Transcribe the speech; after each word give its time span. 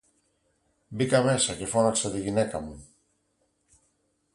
Μπήκα 0.87 1.23
μέσα 1.23 1.55
και 1.55 1.65
φώναξα 1.65 2.11
τη 2.11 2.21
γυναίκα 2.21 2.59
μου 2.59 2.87